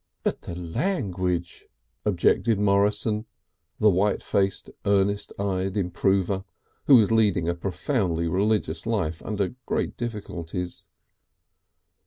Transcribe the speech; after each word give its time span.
"But 0.23 0.41
the 0.41 0.55
language!" 0.55 1.67
objected 2.05 2.57
Morrison, 2.59 3.27
the 3.79 3.91
white 3.91 4.23
faced, 4.23 4.71
earnest 4.83 5.31
eyed 5.39 5.77
improver, 5.77 6.43
who 6.87 6.95
was 6.95 7.11
leading 7.11 7.47
a 7.47 7.53
profoundly 7.53 8.27
religious 8.27 8.87
life 8.87 9.21
under 9.23 9.49
great 9.67 9.95
difficulties. 9.97 10.87